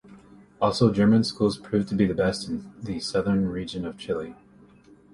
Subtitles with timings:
[0.59, 4.33] Also German schools proved to be the best in the Southern region of Chile.